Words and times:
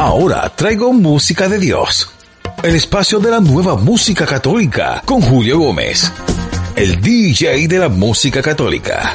Ahora 0.00 0.48
traigo 0.56 0.94
música 0.94 1.46
de 1.46 1.58
Dios. 1.58 2.10
El 2.62 2.74
espacio 2.74 3.18
de 3.18 3.30
la 3.30 3.38
nueva 3.38 3.76
música 3.76 4.24
católica 4.24 5.02
con 5.04 5.20
Julio 5.20 5.58
Gómez, 5.58 6.10
el 6.74 7.02
DJ 7.02 7.68
de 7.68 7.78
la 7.80 7.90
música 7.90 8.40
católica. 8.40 9.14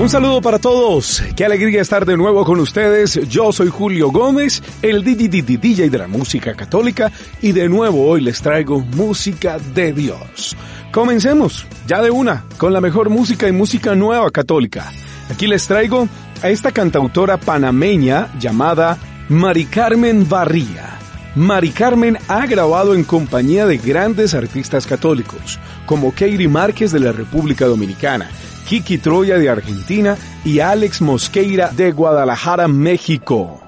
Un 0.00 0.08
saludo 0.08 0.40
para 0.40 0.58
todos. 0.58 1.22
Qué 1.36 1.44
alegría 1.44 1.82
estar 1.82 2.06
de 2.06 2.16
nuevo 2.16 2.42
con 2.42 2.58
ustedes. 2.58 3.20
Yo 3.28 3.52
soy 3.52 3.68
Julio 3.68 4.10
Gómez, 4.10 4.62
el 4.80 5.04
DJ 5.04 5.90
de 5.90 5.98
la 5.98 6.08
música 6.08 6.54
católica, 6.54 7.12
y 7.42 7.52
de 7.52 7.68
nuevo 7.68 8.08
hoy 8.08 8.22
les 8.22 8.40
traigo 8.40 8.80
música 8.80 9.58
de 9.58 9.92
Dios. 9.92 10.56
Comencemos, 10.90 11.66
ya 11.86 12.00
de 12.00 12.10
una, 12.10 12.46
con 12.56 12.72
la 12.72 12.80
mejor 12.80 13.10
música 13.10 13.46
y 13.46 13.52
música 13.52 13.94
nueva 13.94 14.30
católica. 14.30 14.90
Aquí 15.30 15.46
les 15.46 15.66
traigo 15.66 16.08
a 16.42 16.48
esta 16.48 16.72
cantautora 16.72 17.36
panameña 17.36 18.32
llamada 18.40 18.96
Mari 19.28 19.66
Carmen 19.66 20.26
Barría. 20.26 20.98
Mari 21.36 21.72
Carmen 21.72 22.16
ha 22.26 22.46
grabado 22.46 22.94
en 22.94 23.04
compañía 23.04 23.66
de 23.66 23.76
grandes 23.76 24.32
artistas 24.32 24.86
católicos, 24.86 25.58
como 25.84 26.12
Katie 26.12 26.48
Márquez 26.48 26.90
de 26.90 27.00
la 27.00 27.12
República 27.12 27.66
Dominicana, 27.66 28.30
Kiki 28.66 28.98
Troya 28.98 29.38
de 29.38 29.48
Argentina 29.48 30.16
y 30.44 30.60
Alex 30.60 31.00
Mosqueira 31.02 31.70
de 31.70 31.92
Guadalajara, 31.92 32.68
México. 32.68 33.60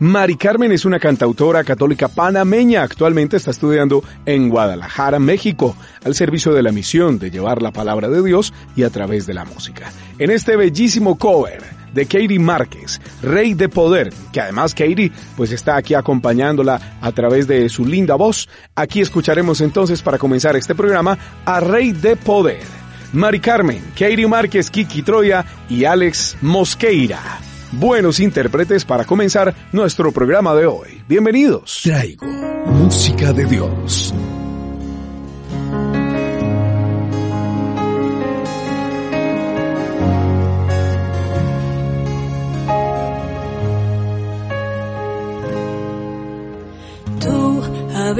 Mari 0.00 0.36
Carmen 0.36 0.72
es 0.72 0.86
una 0.86 0.98
cantautora 0.98 1.62
católica 1.62 2.08
panameña. 2.08 2.82
Actualmente 2.82 3.36
está 3.36 3.50
estudiando 3.50 4.02
en 4.24 4.48
Guadalajara, 4.48 5.18
México, 5.18 5.76
al 6.02 6.14
servicio 6.14 6.54
de 6.54 6.62
la 6.62 6.72
misión 6.72 7.18
de 7.18 7.30
llevar 7.30 7.60
la 7.60 7.70
palabra 7.70 8.08
de 8.08 8.22
Dios 8.22 8.54
y 8.74 8.84
a 8.84 8.88
través 8.88 9.26
de 9.26 9.34
la 9.34 9.44
música. 9.44 9.92
En 10.18 10.30
este 10.30 10.56
bellísimo 10.56 11.18
cover 11.18 11.62
de 11.92 12.06
Katie 12.06 12.38
Márquez, 12.38 12.98
Rey 13.22 13.52
de 13.52 13.68
Poder, 13.68 14.10
que 14.32 14.40
además 14.40 14.74
Katie 14.74 15.12
pues 15.36 15.52
está 15.52 15.76
aquí 15.76 15.92
acompañándola 15.92 16.98
a 17.02 17.12
través 17.12 17.46
de 17.46 17.68
su 17.68 17.84
linda 17.84 18.14
voz. 18.14 18.48
Aquí 18.74 19.02
escucharemos 19.02 19.60
entonces 19.60 20.00
para 20.00 20.16
comenzar 20.16 20.56
este 20.56 20.74
programa 20.74 21.18
a 21.44 21.60
Rey 21.60 21.92
de 21.92 22.16
Poder. 22.16 22.79
Mari 23.12 23.40
Carmen, 23.40 23.82
Katie 23.94 24.26
Márquez, 24.26 24.70
Kiki 24.70 25.02
Troya 25.02 25.44
y 25.68 25.84
Alex 25.84 26.36
Mosqueira 26.40 27.40
buenos 27.72 28.20
intérpretes 28.20 28.84
para 28.84 29.04
comenzar 29.04 29.54
nuestro 29.72 30.12
programa 30.12 30.54
de 30.54 30.66
hoy. 30.66 31.02
Bienvenidos. 31.08 31.80
Traigo 31.82 32.26
música 32.66 33.32
de 33.32 33.44
Dios. 33.46 34.14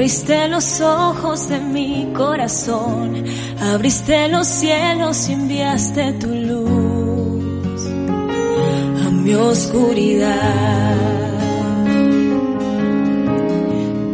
Abriste 0.01 0.47
los 0.47 0.81
ojos 0.81 1.47
de 1.47 1.59
mi 1.59 2.11
corazón, 2.11 3.23
abriste 3.71 4.27
los 4.29 4.47
cielos 4.47 5.29
y 5.29 5.33
enviaste 5.33 6.13
tu 6.13 6.27
luz 6.27 7.83
mi 9.11 9.35
oscuridad. 9.35 10.95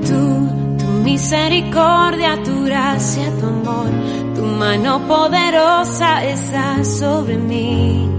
Tú, 0.05 0.77
tu 0.77 0.87
misericordia, 1.05 2.43
tu 2.43 2.65
gracia, 2.65 3.31
tu 3.39 3.45
amor, 3.45 3.89
tu 4.35 4.41
mano 4.41 5.07
poderosa 5.07 6.25
está 6.25 6.83
sobre 6.83 7.37
mí, 7.37 8.09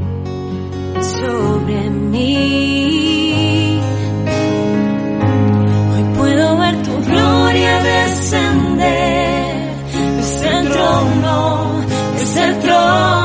sobre 1.02 1.90
mí. 1.90 3.17
Descender. 8.18 9.28
Desde 10.18 10.58
el 10.58 12.58
trono 12.58 13.17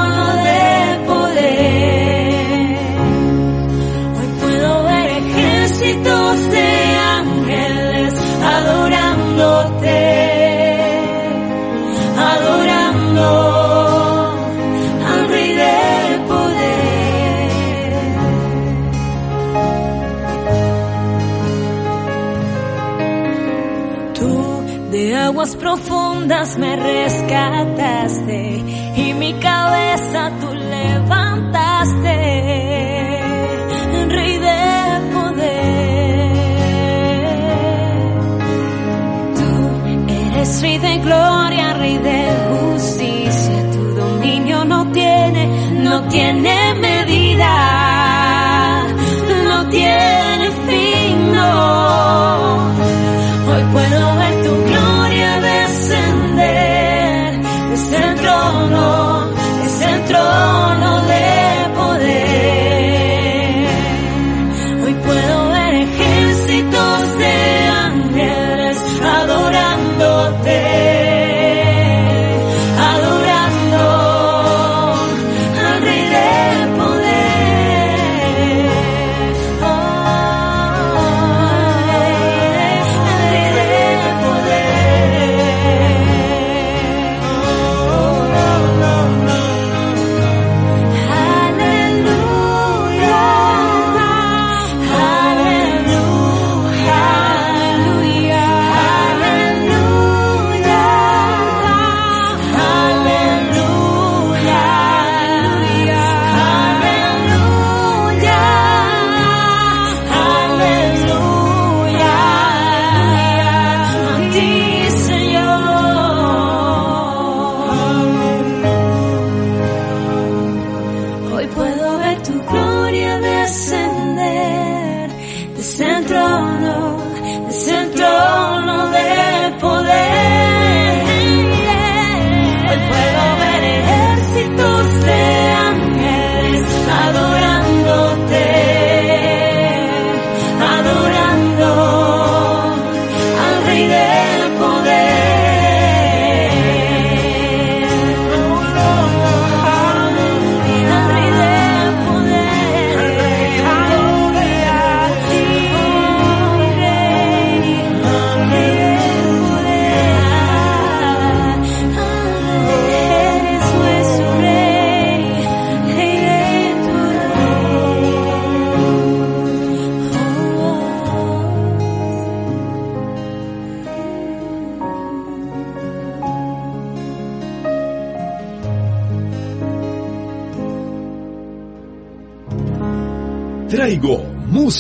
profundas 26.24 26.58
me 26.58 26.76
rescataste 26.76 28.64
y 28.96 29.14
mi 29.14 29.34
cabeza 29.34 30.32
tú 30.40 30.54
levantaste. 30.54 32.14
Rey 40.62 40.78
de 40.78 40.98
gloria, 41.00 41.74
Rey 41.74 41.98
de 41.98 42.26
justicia, 42.52 43.72
tu 43.74 43.84
dominio 43.96 44.64
no 44.64 44.92
tiene, 44.92 45.74
no 45.74 46.08
tiene 46.08 46.74
medida, 46.76 47.83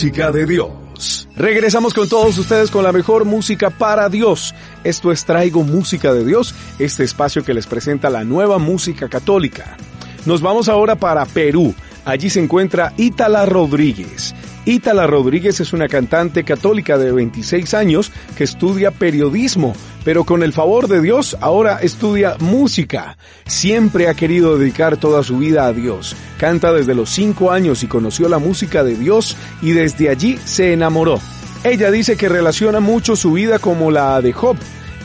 música 0.03 0.33
de 0.33 0.45
Dios. 0.45 1.29
Regresamos 1.37 1.93
con 1.93 2.09
todos 2.09 2.37
ustedes 2.37 2.69
con 2.69 2.83
la 2.83 2.91
mejor 2.91 3.23
música 3.23 3.69
para 3.69 4.09
Dios. 4.09 4.53
Esto 4.83 5.13
es 5.13 5.23
Traigo 5.23 5.63
Música 5.63 6.11
de 6.13 6.25
Dios, 6.25 6.53
este 6.77 7.05
espacio 7.05 7.45
que 7.45 7.53
les 7.53 7.67
presenta 7.67 8.09
la 8.09 8.25
nueva 8.25 8.59
música 8.59 9.07
católica. 9.07 9.77
Nos 10.25 10.41
vamos 10.41 10.67
ahora 10.67 10.97
para 10.97 11.25
Perú. 11.25 11.73
Allí 12.03 12.29
se 12.29 12.41
encuentra 12.41 12.91
Ítala 12.97 13.45
Rodríguez. 13.45 14.35
Ítala 14.65 15.07
Rodríguez 15.07 15.59
es 15.59 15.73
una 15.73 15.89
cantante 15.89 16.45
católica 16.45 16.97
de 16.97 17.11
26 17.11 17.73
años 17.73 18.13
que 18.37 18.45
estudia 18.45 18.91
periodismo, 18.91 19.75
pero 20.05 20.23
con 20.23 20.41
el 20.41 20.53
favor 20.53 20.87
de 20.87 21.01
Dios 21.01 21.35
ahora 21.41 21.79
estudia 21.81 22.37
música. 22.39 23.17
Siempre 23.45 24.07
ha 24.07 24.13
querido 24.13 24.57
dedicar 24.57 24.95
toda 24.95 25.21
su 25.23 25.37
vida 25.37 25.65
a 25.65 25.73
Dios. 25.73 26.15
Canta 26.37 26.71
desde 26.71 26.95
los 26.95 27.09
5 27.09 27.51
años 27.51 27.83
y 27.83 27.87
conoció 27.87 28.29
la 28.29 28.39
música 28.39 28.85
de 28.85 28.95
Dios 28.95 29.35
y 29.61 29.71
desde 29.71 30.07
allí 30.07 30.39
se 30.45 30.71
enamoró. 30.71 31.19
Ella 31.65 31.91
dice 31.91 32.15
que 32.15 32.29
relaciona 32.29 32.79
mucho 32.79 33.17
su 33.17 33.33
vida 33.33 33.59
como 33.59 33.91
la 33.91 34.21
de 34.21 34.31
Job 34.31 34.55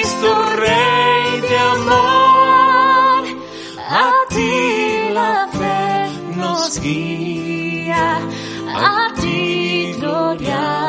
amor, 1.81 3.25
a 3.89 4.11
ti 4.29 5.11
la 5.13 5.49
fe 5.59 6.37
nos 6.37 6.81
guía, 6.81 8.19
a 8.75 9.13
ti 9.21 9.95
gloria 9.99 10.80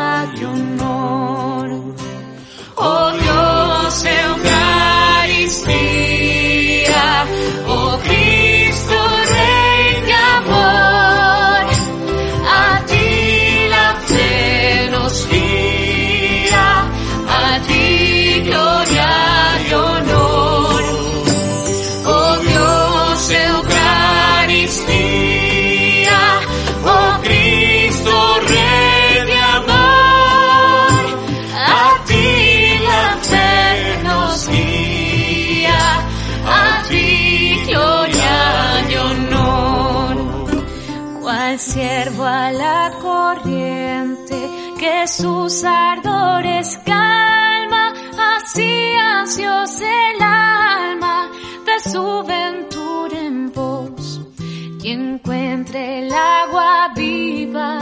que 45.02 45.08
sus 45.08 45.64
ardores 45.64 46.78
calma, 46.86 47.92
así 48.36 48.94
ansiosa 48.96 49.86
el 50.14 50.22
alma 50.22 51.32
de 51.66 51.80
su 51.90 52.24
ventura 52.24 53.18
en 53.18 53.50
pos, 53.50 54.22
y 54.84 54.92
encuentre 54.92 56.06
el 56.06 56.14
agua 56.14 56.94
viva 56.96 57.80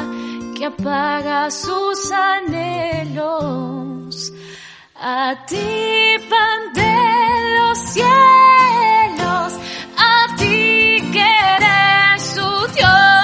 que 0.58 0.66
apaga 0.68 1.52
sus 1.52 2.10
anhelos. 2.12 3.62
A 4.96 5.46
ti, 5.46 6.16
pan 6.30 6.74
de 6.74 6.98
los 7.58 7.80
cielos, 7.96 9.60
a 9.98 10.36
ti 10.38 11.02
que 11.12 11.26
eres 11.58 12.24
su 12.34 12.68
Dios. 12.76 13.19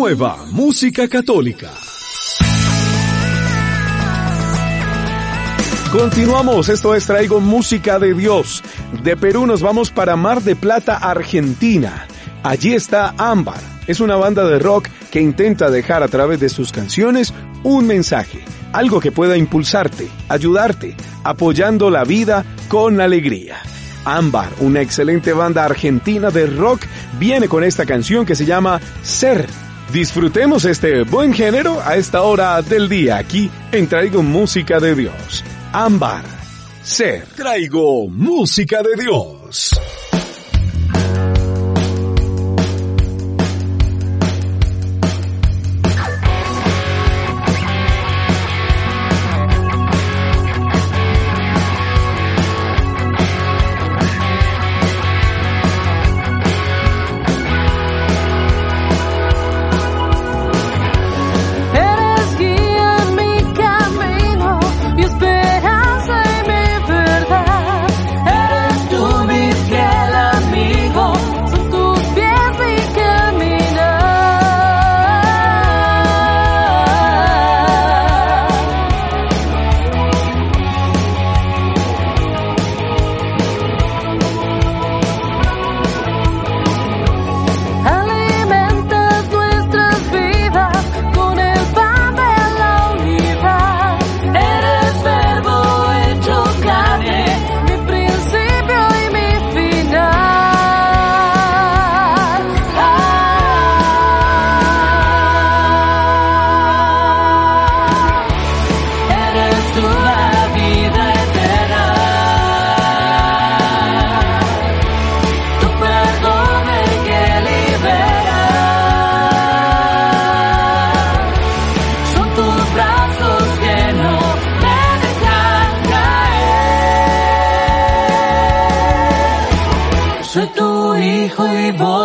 Nueva 0.00 0.46
música 0.50 1.06
católica. 1.08 1.72
Continuamos, 5.92 6.70
esto 6.70 6.94
es 6.94 7.04
Traigo 7.04 7.38
Música 7.38 7.98
de 7.98 8.14
Dios. 8.14 8.62
De 9.02 9.14
Perú 9.18 9.46
nos 9.46 9.60
vamos 9.60 9.90
para 9.90 10.16
Mar 10.16 10.40
de 10.40 10.56
Plata, 10.56 10.96
Argentina. 10.96 12.06
Allí 12.42 12.72
está 12.72 13.14
Ámbar. 13.18 13.60
Es 13.86 14.00
una 14.00 14.16
banda 14.16 14.46
de 14.46 14.58
rock 14.58 14.88
que 15.10 15.20
intenta 15.20 15.70
dejar 15.70 16.02
a 16.02 16.08
través 16.08 16.40
de 16.40 16.48
sus 16.48 16.72
canciones 16.72 17.34
un 17.62 17.86
mensaje, 17.86 18.42
algo 18.72 19.00
que 19.00 19.12
pueda 19.12 19.36
impulsarte, 19.36 20.08
ayudarte, 20.30 20.96
apoyando 21.24 21.90
la 21.90 22.04
vida 22.04 22.46
con 22.68 23.02
alegría. 23.02 23.58
Ámbar, 24.06 24.48
una 24.60 24.80
excelente 24.80 25.34
banda 25.34 25.66
argentina 25.66 26.30
de 26.30 26.46
rock, 26.46 26.86
viene 27.18 27.48
con 27.48 27.64
esta 27.64 27.84
canción 27.84 28.24
que 28.24 28.34
se 28.34 28.46
llama 28.46 28.80
Ser. 29.02 29.46
Disfrutemos 29.92 30.64
este 30.66 31.02
buen 31.02 31.32
género 31.34 31.80
a 31.84 31.96
esta 31.96 32.22
hora 32.22 32.62
del 32.62 32.88
día 32.88 33.16
aquí 33.18 33.50
en 33.72 33.88
Traigo 33.88 34.22
Música 34.22 34.78
de 34.78 34.94
Dios. 34.94 35.44
Ámbar. 35.72 36.24
Ser. 36.84 37.26
Traigo 37.34 38.08
música 38.08 38.84
de 38.84 39.02
Dios. 39.02 39.72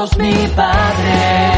Dios 0.05 0.17
mi 0.17 0.47
Padre. 0.55 1.54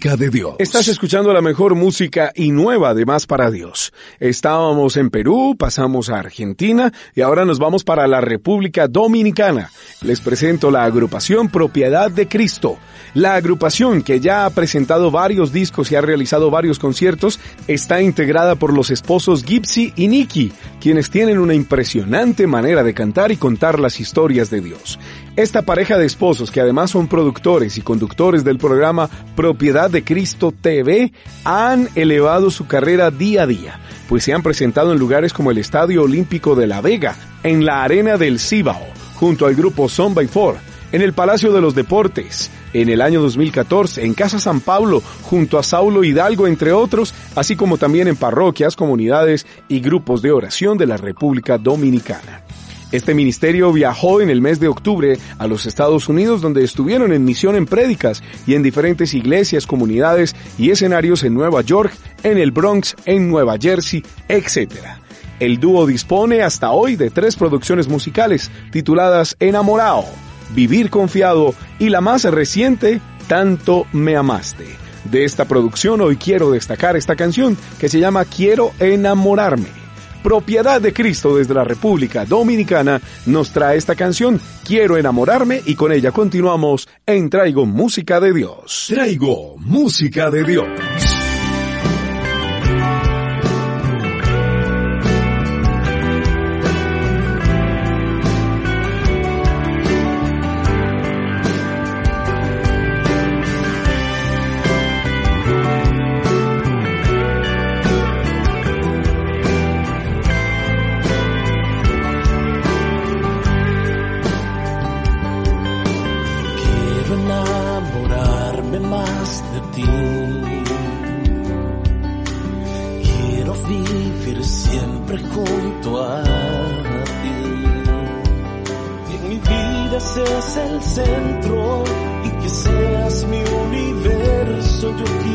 Dios. 0.00 0.54
Estás 0.58 0.88
escuchando 0.88 1.32
la 1.32 1.42
mejor 1.42 1.74
música 1.74 2.32
y 2.34 2.52
nueva 2.52 2.90
además 2.90 3.26
para 3.26 3.50
Dios. 3.50 3.92
Estábamos 4.18 4.96
en 4.96 5.10
Perú, 5.10 5.56
pasamos 5.58 6.08
a 6.08 6.18
Argentina 6.18 6.90
y 7.14 7.20
ahora 7.20 7.44
nos 7.44 7.58
vamos 7.58 7.84
para 7.84 8.06
la 8.06 8.22
República 8.22 8.88
Dominicana. 8.88 9.70
Les 10.00 10.20
presento 10.20 10.70
la 10.70 10.84
agrupación 10.84 11.50
Propiedad 11.50 12.10
de 12.10 12.28
Cristo. 12.28 12.78
La 13.12 13.34
agrupación, 13.34 14.02
que 14.02 14.20
ya 14.20 14.46
ha 14.46 14.50
presentado 14.50 15.10
varios 15.10 15.52
discos 15.52 15.90
y 15.90 15.96
ha 15.96 16.00
realizado 16.00 16.50
varios 16.50 16.78
conciertos, 16.78 17.40
está 17.66 18.00
integrada 18.00 18.54
por 18.54 18.72
los 18.72 18.90
esposos 18.90 19.44
Gypsy 19.44 19.92
y 19.96 20.08
Nicky, 20.08 20.52
quienes 20.80 21.10
tienen 21.10 21.38
una 21.38 21.54
impresionante 21.54 22.46
manera 22.46 22.82
de 22.84 22.94
cantar 22.94 23.32
y 23.32 23.36
contar 23.36 23.80
las 23.80 24.00
historias 24.00 24.48
de 24.48 24.60
Dios. 24.60 24.98
Esta 25.36 25.62
pareja 25.62 25.98
de 25.98 26.06
esposos, 26.06 26.50
que 26.50 26.60
además 26.60 26.90
son 26.90 27.08
productores 27.08 27.78
y 27.78 27.82
conductores 27.82 28.44
del 28.44 28.58
programa 28.58 29.08
Propiedad 29.34 29.89
de 29.90 30.04
Cristo 30.04 30.52
TV, 30.58 31.12
han 31.44 31.88
elevado 31.94 32.50
su 32.50 32.66
carrera 32.66 33.10
día 33.10 33.42
a 33.42 33.46
día, 33.46 33.80
pues 34.08 34.24
se 34.24 34.32
han 34.32 34.42
presentado 34.42 34.92
en 34.92 34.98
lugares 34.98 35.32
como 35.32 35.50
el 35.50 35.58
Estadio 35.58 36.02
Olímpico 36.02 36.54
de 36.54 36.66
La 36.66 36.80
Vega, 36.80 37.16
en 37.42 37.64
la 37.64 37.82
Arena 37.82 38.16
del 38.16 38.38
Cibao, 38.38 38.86
junto 39.14 39.46
al 39.46 39.54
grupo 39.54 39.88
Son 39.88 40.14
by 40.14 40.26
Four, 40.26 40.56
en 40.92 41.02
el 41.02 41.12
Palacio 41.12 41.52
de 41.52 41.60
los 41.60 41.74
Deportes, 41.74 42.50
en 42.72 42.88
el 42.88 43.00
año 43.00 43.20
2014, 43.20 44.04
en 44.04 44.14
Casa 44.14 44.40
San 44.40 44.60
Pablo, 44.60 45.02
junto 45.22 45.58
a 45.58 45.62
Saulo 45.62 46.04
Hidalgo, 46.04 46.46
entre 46.46 46.72
otros, 46.72 47.14
así 47.36 47.56
como 47.56 47.78
también 47.78 48.08
en 48.08 48.16
parroquias, 48.16 48.76
comunidades 48.76 49.46
y 49.68 49.80
grupos 49.80 50.22
de 50.22 50.32
oración 50.32 50.78
de 50.78 50.86
la 50.86 50.96
República 50.96 51.58
Dominicana. 51.58 52.42
Este 52.92 53.14
ministerio 53.14 53.72
viajó 53.72 54.20
en 54.20 54.30
el 54.30 54.40
mes 54.40 54.58
de 54.58 54.66
octubre 54.66 55.18
a 55.38 55.46
los 55.46 55.66
Estados 55.66 56.08
Unidos 56.08 56.40
donde 56.40 56.64
estuvieron 56.64 57.12
en 57.12 57.24
misión 57.24 57.54
en 57.54 57.66
prédicas 57.66 58.22
y 58.46 58.54
en 58.54 58.62
diferentes 58.62 59.14
iglesias, 59.14 59.66
comunidades 59.66 60.34
y 60.58 60.70
escenarios 60.70 61.22
en 61.22 61.34
Nueva 61.34 61.62
York, 61.62 61.92
en 62.24 62.38
el 62.38 62.50
Bronx, 62.50 62.96
en 63.04 63.28
Nueva 63.28 63.56
Jersey, 63.60 64.02
etc. 64.28 64.72
El 65.38 65.60
dúo 65.60 65.86
dispone 65.86 66.42
hasta 66.42 66.72
hoy 66.72 66.96
de 66.96 67.10
tres 67.10 67.36
producciones 67.36 67.88
musicales 67.88 68.50
tituladas 68.72 69.36
Enamorado, 69.38 70.04
Vivir 70.54 70.90
Confiado 70.90 71.54
y 71.78 71.90
la 71.90 72.00
más 72.00 72.24
reciente, 72.24 73.00
Tanto 73.28 73.86
Me 73.92 74.16
Amaste. 74.16 74.66
De 75.04 75.24
esta 75.24 75.46
producción 75.46 76.00
hoy 76.00 76.16
quiero 76.16 76.50
destacar 76.50 76.96
esta 76.96 77.16
canción 77.16 77.56
que 77.78 77.88
se 77.88 78.00
llama 78.00 78.24
Quiero 78.24 78.72
Enamorarme. 78.80 79.79
Propiedad 80.22 80.80
de 80.80 80.92
Cristo 80.92 81.36
desde 81.36 81.54
la 81.54 81.64
República 81.64 82.24
Dominicana 82.24 83.00
nos 83.26 83.52
trae 83.52 83.76
esta 83.76 83.94
canción 83.94 84.40
Quiero 84.64 84.96
enamorarme 84.96 85.62
y 85.66 85.74
con 85.74 85.92
ella 85.92 86.12
continuamos 86.12 86.88
en 87.06 87.30
Traigo 87.30 87.66
Música 87.66 88.20
de 88.20 88.32
Dios. 88.32 88.86
Traigo 88.88 89.56
Música 89.58 90.30
de 90.30 90.44
Dios. 90.44 91.19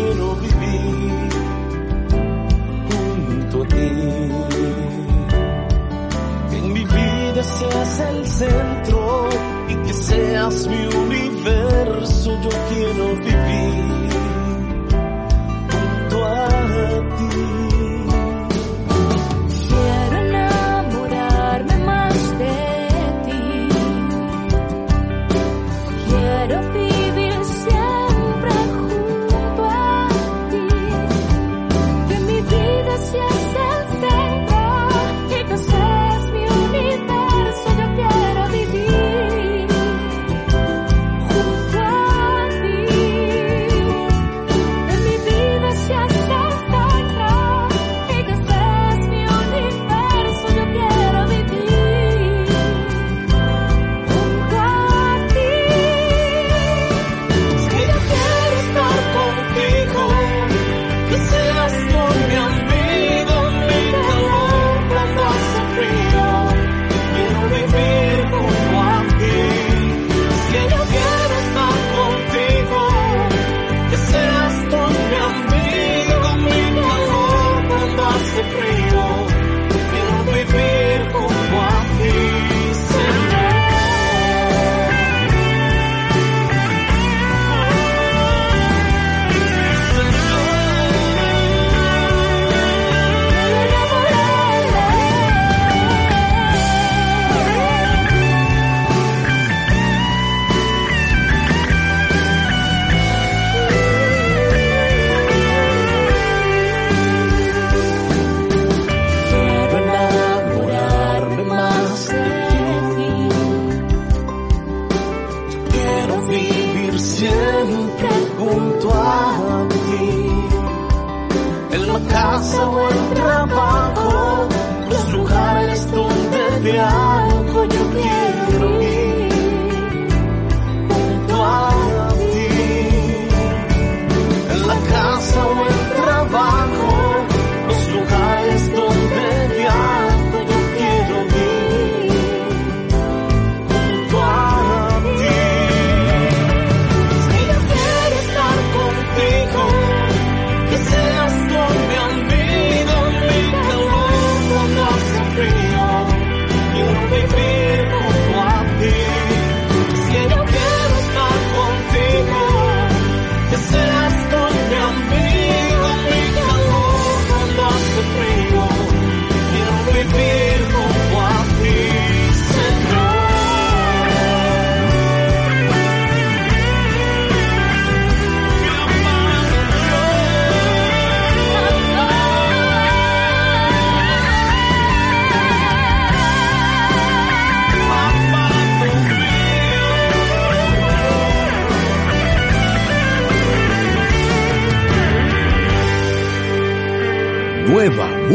quiero 0.05 0.35
vivir 0.35 1.29
junto 2.89 3.63
a 3.63 3.67
ti. 3.67 3.89
Que 6.49 6.57
en 6.57 6.73
mi 6.73 6.83
vida 6.85 7.43
seas 7.43 7.99
el 7.99 8.27
centro 8.27 9.29
y 9.69 9.75
que 9.87 9.93
seas 9.93 10.67
mi 10.67 10.85
universo, 10.95 12.39
yo 12.41 12.49
quiero 12.69 13.15
vivir. 13.15 14.14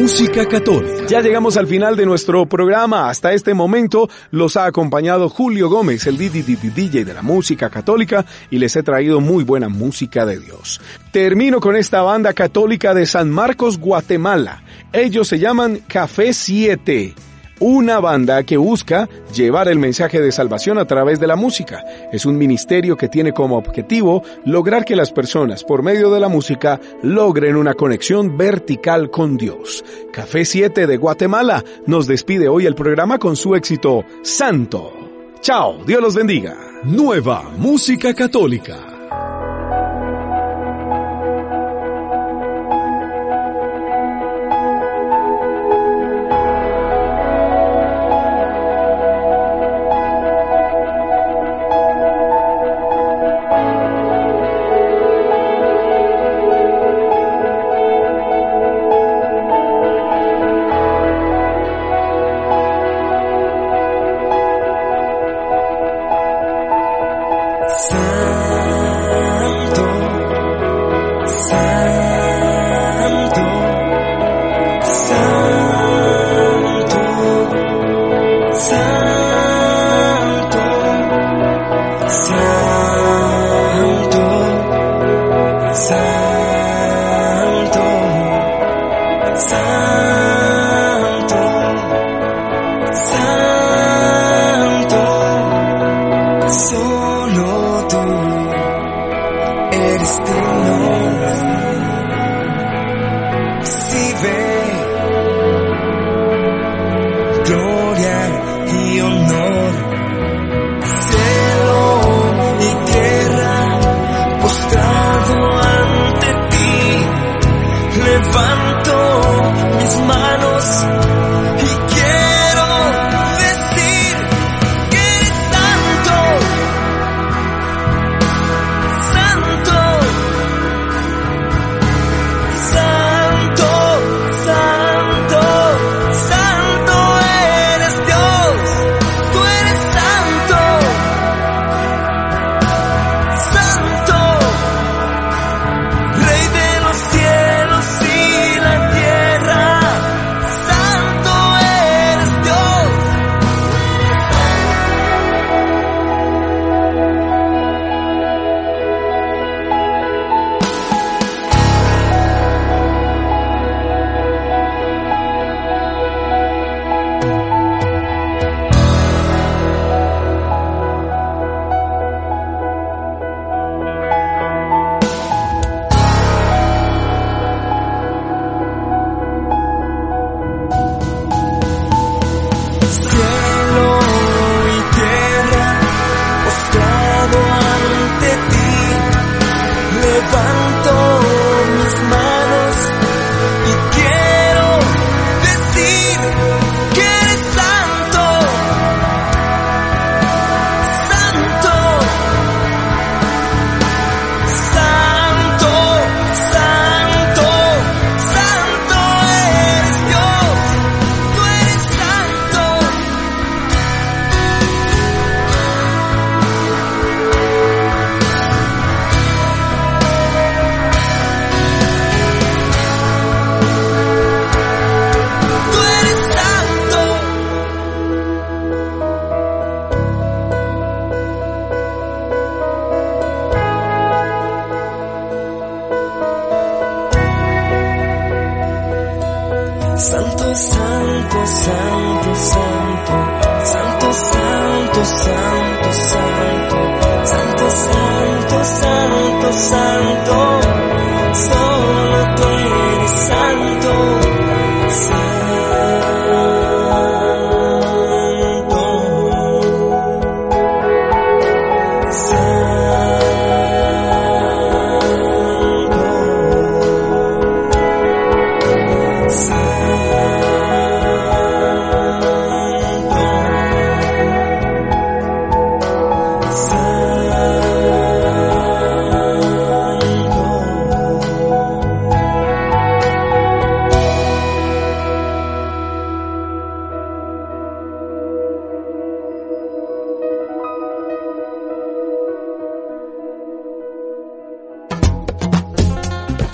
Música 0.01 0.47
católica. 0.47 1.07
Ya 1.09 1.21
llegamos 1.21 1.59
al 1.59 1.67
final 1.67 1.95
de 1.95 2.07
nuestro 2.07 2.47
programa. 2.47 3.11
Hasta 3.11 3.35
este 3.35 3.53
momento 3.53 4.09
los 4.31 4.57
ha 4.57 4.65
acompañado 4.65 5.29
Julio 5.29 5.69
Gómez, 5.69 6.07
el 6.07 6.17
DJ 6.17 7.05
de 7.05 7.13
la 7.13 7.21
música 7.21 7.69
católica, 7.69 8.25
y 8.51 8.59
les 8.59 8.75
he 8.77 8.83
traído 8.83 9.21
muy 9.21 9.45
buena 9.45 9.69
música 9.69 10.25
de 10.25 10.39
Dios. 10.41 10.81
Termino 11.13 11.61
con 11.61 11.77
esta 11.77 12.01
banda 12.01 12.33
católica 12.33 12.95
de 12.95 13.05
San 13.05 13.31
Marcos, 13.31 13.79
Guatemala. 13.79 14.63
Ellos 14.91 15.29
se 15.29 15.39
llaman 15.39 15.81
Café 15.87 16.33
7 16.33 17.15
una 17.61 18.01
banda 18.01 18.43
que 18.43 18.57
busca 18.57 19.09
llevar 19.33 19.69
el 19.69 19.79
mensaje 19.79 20.21
de 20.21 20.33
salvación 20.33 20.79
a 20.79 20.87
través 20.87 21.21
de 21.21 21.27
la 21.27 21.37
música. 21.37 21.85
Es 22.13 22.27
un 22.27 22.37
ministerio 22.37 22.97
que 22.97 23.09
tiene 23.09 23.33
como 23.33 23.57
objetivo 23.57 24.23
lograr 24.45 24.85
que 24.85 24.97
las 24.97 25.13
personas, 25.13 25.63
por 25.63 25.83
medio 25.83 26.11
de 26.11 26.21
la 26.21 26.29
música, 26.29 26.81
logren 27.03 27.57
una 27.57 27.75
conexión 27.75 28.37
vertical 28.37 29.11
con 29.11 29.37
Dios. 29.37 29.85
Café 30.13 30.45
7 30.45 30.87
de 30.87 30.97
Guatemala 30.97 31.65
nos 31.87 32.07
despide 32.07 32.49
hoy 32.49 32.67
el 32.67 32.75
programa 32.75 33.19
con 33.19 33.37
su 33.37 33.55
éxito 33.55 34.05
Santo. 34.23 34.93
Chao, 35.41 35.85
Dios 35.87 36.03
los 36.03 36.15
bendiga. 36.15 36.57
Nueva 36.85 37.51
Música 37.57 38.15
Católica. 38.15 39.00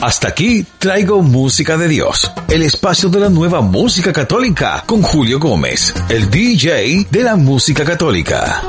Hasta 0.07 0.29
aquí 0.29 0.65
traigo 0.79 1.21
música 1.21 1.77
de 1.77 1.89
Dios, 1.89 2.31
el 2.47 2.63
espacio 2.63 3.09
de 3.09 3.19
la 3.19 3.29
nueva 3.29 3.61
música 3.61 4.13
católica 4.13 4.85
con 4.87 5.03
Julio 5.03 5.41
Gómez, 5.41 5.93
el 6.09 6.31
DJ 6.31 7.09
de 7.11 7.23
la 7.25 7.35
música 7.35 7.85
católica. 7.85 8.63